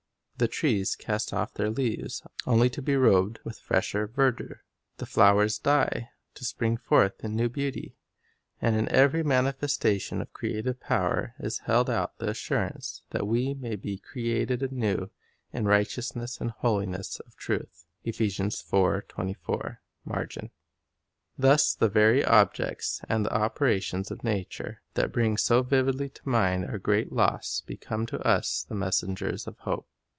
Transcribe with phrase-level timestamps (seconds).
[0.37, 4.63] The trees cast off their leaves, only to be robed with fresher verdure;
[4.97, 7.95] the flowers die, to spring forth in new beauty;
[8.59, 13.75] and in every manifestation of creative power is held out the assurance that we may
[13.75, 15.11] be created anew
[15.53, 18.49] in "right eousness and holiness of truth." 2
[21.37, 26.65] Thus the very ob jects and operations of nature that bring so vividly to mind
[26.65, 29.87] our great loss become to us the messengers of hope.